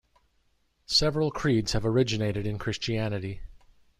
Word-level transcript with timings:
Several 0.87 1.29
creeds 1.29 1.73
have 1.73 1.85
originated 1.85 2.47
in 2.47 2.57
Christianity. 2.57 3.41